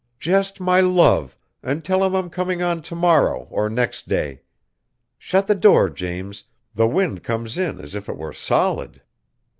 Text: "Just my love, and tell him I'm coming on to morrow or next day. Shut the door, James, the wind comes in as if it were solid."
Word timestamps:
"Just 0.19 0.59
my 0.59 0.81
love, 0.81 1.37
and 1.61 1.85
tell 1.85 2.03
him 2.03 2.15
I'm 2.15 2.31
coming 2.31 2.63
on 2.63 2.81
to 2.81 2.95
morrow 2.95 3.43
or 3.51 3.69
next 3.69 4.09
day. 4.09 4.41
Shut 5.19 5.45
the 5.45 5.53
door, 5.53 5.91
James, 5.91 6.45
the 6.73 6.87
wind 6.87 7.21
comes 7.23 7.55
in 7.55 7.79
as 7.79 7.93
if 7.93 8.09
it 8.09 8.17
were 8.17 8.33
solid." 8.33 9.03